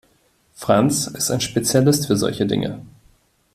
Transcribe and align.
Franz 0.55 1.05
ist 1.05 1.29
ein 1.29 1.41
Spezialist 1.41 2.07
für 2.07 2.15
solche 2.17 2.47
Dinge. 2.47 2.81